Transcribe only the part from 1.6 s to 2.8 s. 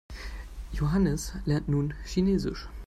nun Chinesisch.